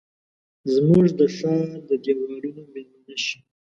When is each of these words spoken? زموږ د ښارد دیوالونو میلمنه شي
زموږ 0.73 1.05
د 1.19 1.21
ښارد 1.37 1.89
دیوالونو 2.03 2.61
میلمنه 2.73 3.15
شي 3.25 3.37